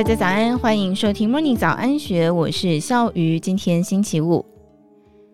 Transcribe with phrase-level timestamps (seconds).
[0.00, 3.38] 大家早安，欢迎收听 Morning 早安学，我是笑鱼。
[3.38, 4.42] 今天星期五，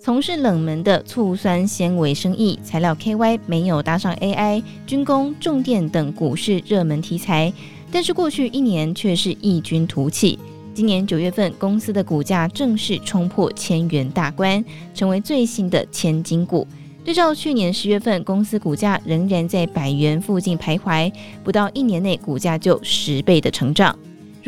[0.00, 7.52] 从事冷门的醋酸纤维生意，材料 KY 没有搭上 AI、军工、重电等股市热门题材，
[7.92, 10.36] 但是过去一年却是异军突起。
[10.74, 16.66] 今年九月份，公司的股价正式冲破千元大关，成为最新的千金股。
[17.04, 21.12] 对照去年十月份，公司股价仍然在百元附近徘徊，
[21.44, 23.96] 不到一年内股价就十倍的成长。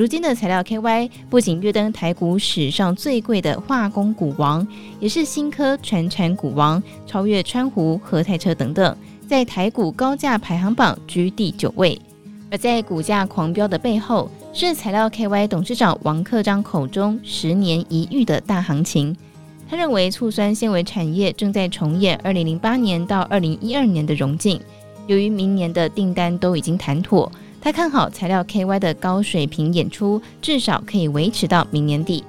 [0.00, 4.66] 如今的材料 KY 不仅跃登台股史上最贵的化工股王，
[4.98, 8.96] 也是新科传产股王，超越川湖、和泰车等等，
[9.28, 12.00] 在台股高价排行榜居第九位。
[12.50, 19.14] 而在股价狂飙的背后，是材料 KY 董事长王克彰口中十年一遇的大行情。
[19.68, 24.58] 他认为醋酸纤维产业正在重演二零零八年到二零一二年的荣景，
[25.06, 27.30] 由于明年的订单都已经谈妥。
[27.60, 32.24] 他看好材料 KY 的高水平演出，至少可以维持到明年底。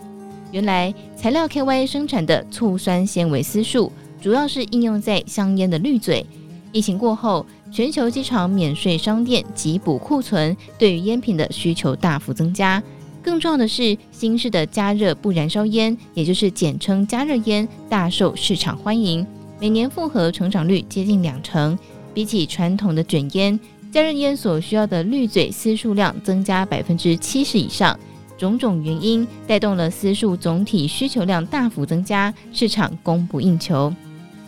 [0.52, 6.26] 原来材料 KY 生产的醋酸纤维丝束，主要是应用在香烟的滤嘴。
[6.73, 12.84] 疫情过后，全球机场免税商店急补库存，对于烟品的需求大幅增加。
[13.23, 19.26] 更重要的是，新式的加热不燃烧烟，也就是简称加热烟，大受市场欢迎，
[19.60, 21.78] 每年复合成长率接近两成，
[22.14, 23.58] 比起传统的卷烟。
[23.92, 28.00] 加热烟所需要的滤嘴丝数量增加百分之七十以上，
[28.38, 33.94] 种种原因带动了丝数总体需求量大幅增加，市场供不应求。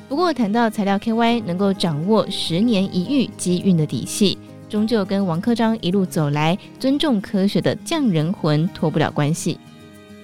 [0.07, 4.37] 不过谈到材料 KY 能够掌握十年一遇机运的底细，
[4.69, 9.59] 终究跟王克彰一路走来尊重科学的匠人魂脱不了关系。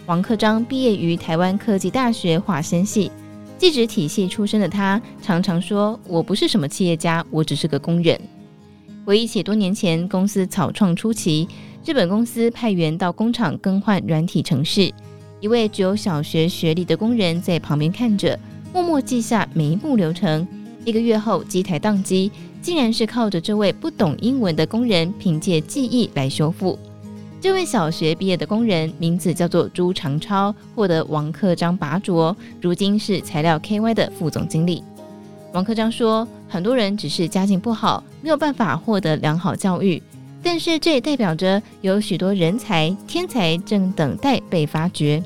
[0.05, 3.11] 王克彰毕业于台湾科技大学化纤系，
[3.57, 8.17] 技职体系出身的他，常常说：“我不是什么企业家，我只是个工人。”
[9.09, 11.47] 回忆起多年前公司草创初期，
[11.83, 14.93] 日本公司派员到工厂更换软体程式，
[15.39, 18.39] 一位只有小学学历的工人在旁边看着，
[18.71, 20.47] 默默记下每一步流程。
[20.85, 26.77] 一个月后，机台宕机，竟然是靠着这位不懂英文的工人凭借记忆来修复。
[27.41, 34.83] 这位小学毕业的工人名字叫做朱长超，获得王克彰拔擢，如今是材料 KY 的副总经理。
[35.51, 40.01] 王克章说：“很多人只是家境不好，没有办法获得良好教育，
[40.43, 45.21] 但是这也代表着有许多人才、天才正等待被发掘。”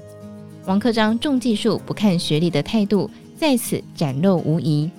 [0.66, 4.90] 王克章重技术不看学历的态度在此展露无遗。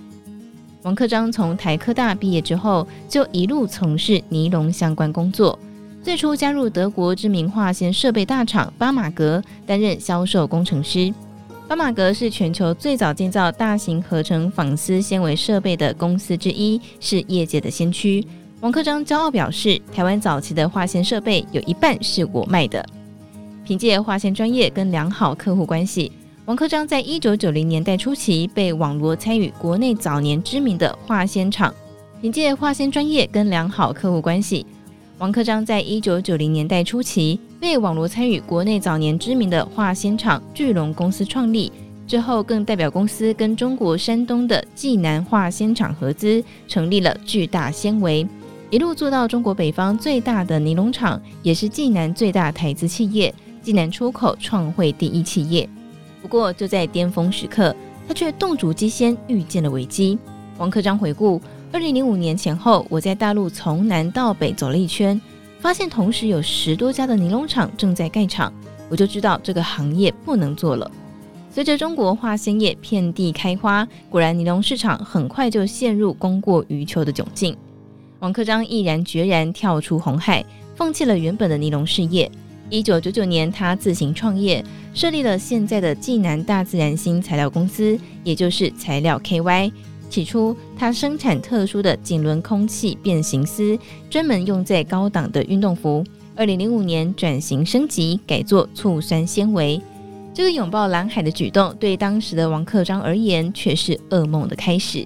[0.82, 5.58] 王克章从台科大毕业之后，就一路从事尼龙相关工作，
[6.02, 11.14] 最初加入德国知名化纤设备大厂巴马格，担任销售工程师。
[11.66, 18.25] 巴马格是全球最早建造大型合成纺丝纤维设备的公司之一，是业界的先驱。
[18.60, 22.84] 王克章骄傲表示，台湾早期的化纤设备有一半是我卖的。
[23.64, 26.12] 凭借化纤专业跟良好客户关系，
[26.44, 31.75] 王克章在一九九零年代初期被网罗参与国内早年知名的化纤厂。
[32.20, 34.66] 凭借化纤专业跟良好客户关系。
[35.19, 41.72] 王克章在一九九零年代初期被网罗参与国内早年知名的化纤厂巨龙公司创立，
[42.06, 48.28] 之后更代表公司跟中国山东的济南化纤厂合资，成立了巨大纤维，
[48.69, 55.66] 一路做到中国北方最大的尼龙厂，也是济南最大台资企业，济南出口创汇第一企业。
[56.20, 57.75] 不过就在巅峰时刻，
[58.06, 60.19] 他却动足机先遇见了危机。
[60.58, 61.41] 王克彰回顾。
[61.72, 65.20] 二零零五年前后，我在大陆从南到北走了一圈，
[65.64, 68.52] 发现同时有十多家的尼龙厂正在盖厂，
[68.91, 70.91] 我就知道这个行业不能做了。
[71.50, 77.56] 随着中国化纤业遍地开花，果然尼龙市场很快就陷入供过于求的窘境。
[78.19, 80.44] 王克章毅然决然跳出红海，
[80.76, 82.31] 放弃了原本的尼龙事业。
[82.69, 89.72] 一九九九年，他自行创业，设立了现在的济南大自然新材料公司，也就是材料 KY。
[90.14, 93.76] 起初，他生产特殊的锦纶空气变形丝，
[94.08, 96.05] 专门用在高档的运动服。
[96.37, 99.82] 二零零五年转型升级，改做醋酸纤维。
[100.32, 105.05] 这个拥抱蓝海的举动，对当时的王克彰而言却是噩梦的开始。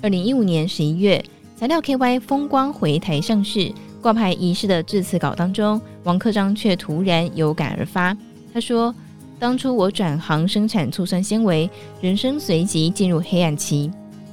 [0.00, 1.24] 二零一五年十一月，
[1.56, 8.16] 材料 KY 风光回台上市，挂牌仪式的致辞稿当中，王克彰却突然有感而发。
[8.52, 8.92] 他说
[9.38, 13.88] ：“当初我转行生产醋酸纤维，人生随即进入黑暗期。”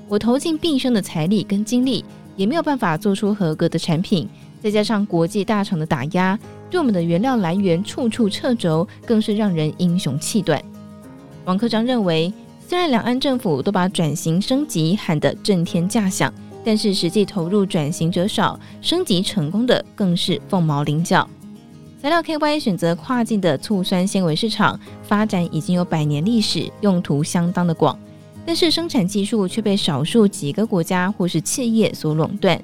[0.09, 2.03] 我投进毕生的财力跟精力，
[2.35, 4.27] 也没有办法做出合格的产品。
[4.59, 10.59] 再加上国际大厂的打压，对我们的原料来源处处掣肘，更是让人英雄气短。
[11.45, 12.33] 王克彰认为，
[12.67, 16.33] 虽然两岸政府都把转型升级喊得震天价响，
[16.65, 21.29] 但是实际投入转型者少，升级成功的更是凤毛麟角。
[22.01, 27.97] 材料 KY 选择跨境的醋酸纤维市场，发展已经有百年历史，用途相当的广，
[28.49, 32.59] 但是生产技术却被少数几个国家或是企业所垄断。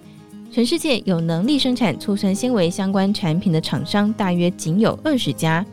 [0.51, 5.63] 全世界有能力生产醋酸纤维相关产品的厂商大约仅有二十家。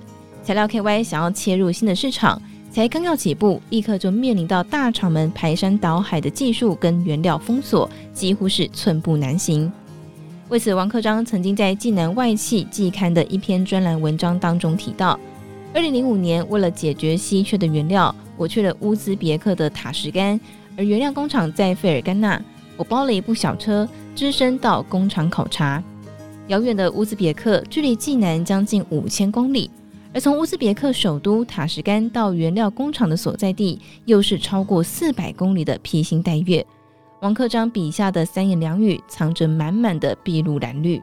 [0.44, 2.38] 材料 KY 想要切入新的市场，
[2.70, 9.72] 才刚要起步，立刻就面临到大厂们排山倒海的技术跟原料封锁，几乎是寸步难行。
[10.50, 15.18] 为此，王克章曾经在《济南外企》季刊的一篇专栏文章当中提到，
[15.72, 20.38] 二零零五年为了解决稀缺的原料，我去了乌兹别克的塔什干，
[20.76, 22.42] 而原料工厂在费尔干纳。
[22.76, 25.80] 我包了一部小车，只身到工厂考察。
[26.48, 29.70] 遥远的乌兹别克距离济南将近五千公里，
[30.12, 36.66] 而从乌兹别克首都塔什干到原料工厂的所在地，又是超过四百公里的披星戴月。
[37.20, 41.00] 王克章笔下的三言两语，藏着满满的筚路蓝缕。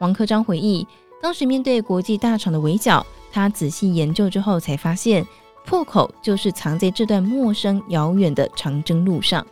[0.00, 0.86] 王克章回忆，
[1.20, 5.26] 当时面对国际大厂的围剿，他仔细研究之后，才发现
[5.66, 9.44] 破口就是藏在这段陌生遥远的长征路上。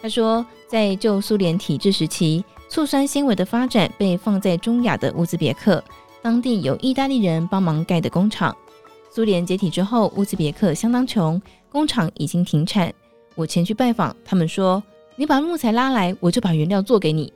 [0.00, 5.82] 他说，在旧苏联体制时期，醋酸纤维的发展被放在中亚的乌兹别克，
[6.20, 8.54] 当地有意大利人帮忙盖的工厂。
[9.10, 12.92] 苏联解体之后，乌兹别克相当穷，工厂已经停产。
[13.34, 14.82] 我前去拜访，他们说
[15.16, 17.32] ：“你把木材拉来，我就把原料做给你。”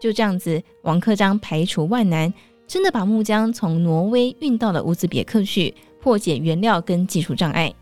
[0.00, 2.32] 就这样子，王克章排除万难，
[2.66, 7.72] 真的把木浆从挪威运到了乌兹别克去，破解原料跟技术障碍。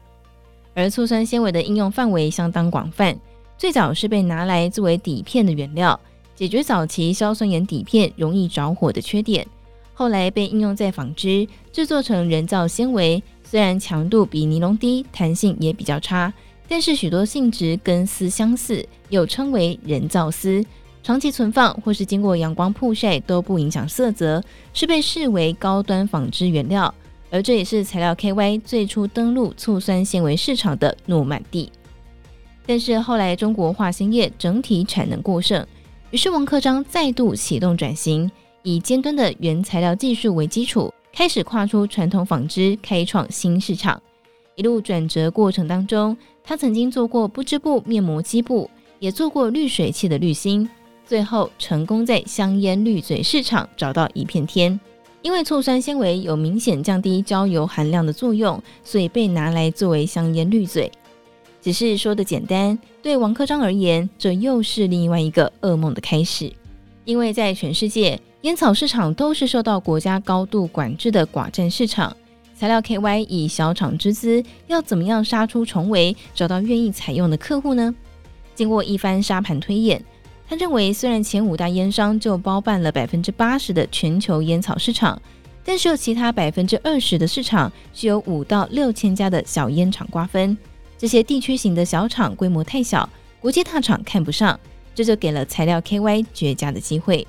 [0.75, 3.19] 而醋酸纤维的应用范围相当广泛。
[3.57, 5.99] 最早是被拿来作为底片的原料，
[6.37, 9.45] 解决早期硝酸盐底片容易着火的缺点。
[9.93, 16.33] 后来被应用在纺织，制作成人造纤维，虽然强度比尼龙低，弹性也比较差，
[16.69, 20.65] 但是许多性质跟丝相似，又称为人造丝。
[21.03, 24.41] 长期存放或是经过阳光曝晒都不影响色泽，
[24.73, 26.95] 是被视为高端纺织原料。
[27.31, 31.71] 而这也是材料 KY 最初登陆醋酸纤维市场的诺曼底。
[32.67, 35.67] 但是后来中国化纤业整体产能过剩，
[36.11, 38.31] 于是王克章再度启动转型，
[38.63, 44.01] 以尖端的原材料技术为基础，开始跨出传统纺织，开创新市场。
[44.55, 50.69] 一路转折过程当中，他曾经做过不织布面膜基布，也做过滤水器的滤芯，
[51.07, 54.79] 最后成功在香烟滤嘴市场找到一片天。
[55.29, 60.91] 因为醋酸纤维有明显降低焦油含量的作用，所以被拿来作为香烟滤嘴。
[61.61, 66.51] 只是说的简单，对王克章而言，这又是另外一个噩梦的开始。
[67.05, 72.17] 因为在全世界，烟草市场都是受到国家高度管制的寡占市场。
[72.59, 77.95] 材料 KY 以小厂之姿，要怎么样杀出重围，找到愿意采用的客户呢？
[78.55, 80.03] 经过一番沙盘推演，
[80.49, 85.21] 他认为，虽然前五大烟商就包办了百分之八十的全球烟草市场，
[85.63, 90.57] 但是有其他百分之二十的市场是由五到六千家的小烟厂瓜分。
[90.97, 93.07] 这些地区型的小厂规模太小，
[93.41, 94.59] 国际大厂看不上，
[94.95, 97.27] 这就给了材料 KY 绝佳的机会。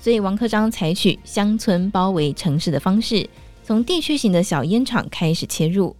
[0.00, 3.28] 所以王克章采取乡村包围城市的方式，
[3.62, 5.94] 从地区型的小烟厂开始切入。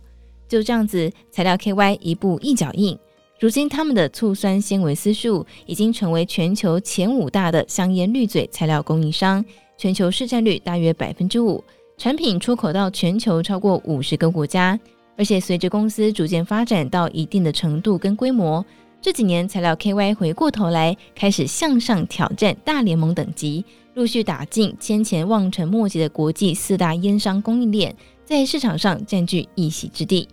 [0.49, 2.99] 就这样子，材料 KY 一步一脚印，
[3.41, 9.43] 如今他们的醋酸纤维丝数已经成为全球前五大的香烟滤嘴材料供应商，
[9.79, 11.65] 全球市占率大约百分之五，
[11.97, 14.79] 产品出口到全球超过五十个国家。
[15.17, 18.63] 而且随着公司逐渐发展到一定的程度跟规模，
[19.01, 30.29] 这几年材料 KY 回过头来开始向上挑战大联盟等级，陆续打进先前望尘莫及的国际四大烟商供应链，在市场上占据一席之地。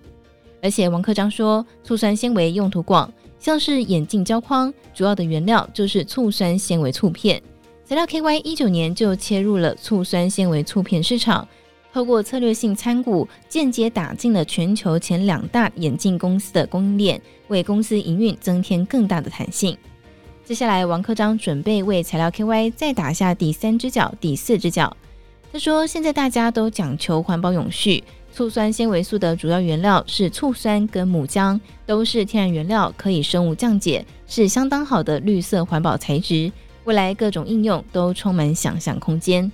[0.62, 7.42] 而且王克章说，醋酸纤维用途广，像是眼镜胶框，主要的原料就是醋酸纤维醋片。
[7.86, 11.48] 材料 KY 一九年就切入了醋酸纤维醋片市场。
[11.94, 19.76] 透过策略性参股，间接打进了全球前两大眼镜公司的供应链，为公司营运增添更大的弹性。
[20.44, 24.96] 接下来，王克章准备为材料 KY 再打下第三只脚、第四只脚。
[25.52, 28.04] 他说：“现在大家都讲求环保永续，
[28.38, 36.52] 醋酸纤维素的主要原料是醋酸跟木浆，都是天然原料，可以生物降解，是相当好的绿色环保材质。
[36.84, 39.52] 未来各种应用都充满想象空间。”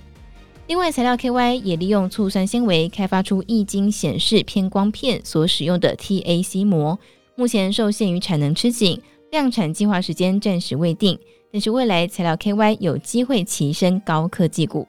[0.68, 6.98] 另外，材料 KY 也利用醋酸纤维开发出液晶显示偏光片所使用的 TAC 膜，
[7.36, 9.00] 目前受限于产能吃紧，
[9.30, 11.18] 量产计划时间暂时未定。
[11.50, 14.86] 但是未来材料 KY 有机会跻身高科技股。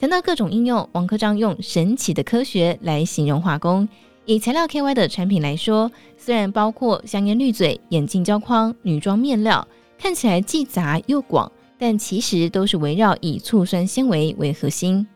[0.00, 3.86] 谈到各种应用，王科章用神奇的科学来形容化工。
[4.24, 11.52] 以材料 KY 的产品来说，虽然包括香烟滤嘴、眼镜胶框、女装面料，看起来既杂又广。
[11.78, 15.06] 但其实都是围绕以醋酸纤维为核心，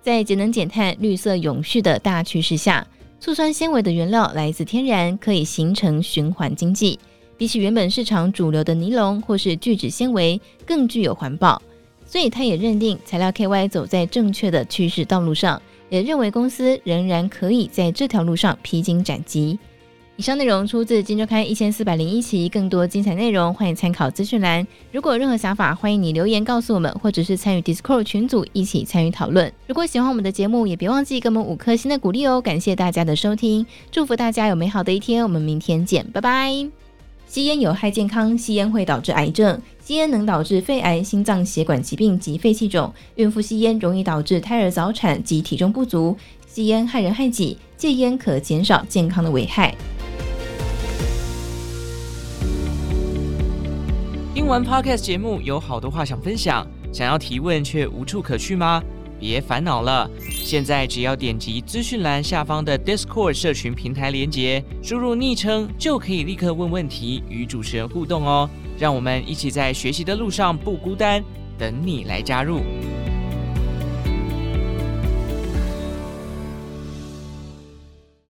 [0.00, 2.86] 在节能减碳、绿色永续的大趋势下，
[3.18, 6.96] 醋酸纤维的原料来自天然，可以形成循环经济。
[7.36, 11.60] 比起原本市场主流的尼龙或是聚酯纤维，更具有环保。
[12.08, 15.60] 所以，他也认定材料 KY 走在正确的趋势道路上，
[15.90, 19.58] 也认为公司仍然可以在这条路上披荆斩棘。
[20.16, 24.66] 以上内容出自《金周刊》一千四百零一期，更多精彩内容欢迎参考资讯栏。
[24.90, 29.52] 如果有任何想法，欢迎你留言告诉我们，或者是参与 Discord 群组一起参与讨论。
[29.68, 32.40] 如果喜欢我们的节目，也别忘记给我们五颗星的鼓励哦！
[32.40, 36.66] 感谢大家的收听，祝福大家有美好的一天，我们明天见，拜拜。
[37.28, 42.92] 吸烟有害健康，吸烟会导致癌症，吸烟能导致肺癌、心脏血管疾病及肺气肿。
[43.14, 46.14] 孕妇吸烟容易导致胎儿早产及体重不足。
[46.46, 49.74] 吸烟害人害己，戒烟可减少健康的危害。
[54.34, 58.82] 听完 Podcast 节目，有好多话想分享，想要提问却无处可去吗？
[59.18, 68.50] 别烦恼了，现在只要点击资讯栏下方的 Discord 社群平台连接，输入昵称就可以立刻问问题，与主持人互动哦。
[68.78, 71.22] 让我们一起在学习的路上不孤单，
[71.58, 72.60] 等你来加入。